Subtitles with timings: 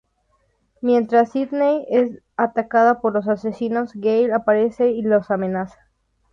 [0.81, 5.77] Mientras Sidney es atacada por los asesinos, Gale aparece y los amenaza.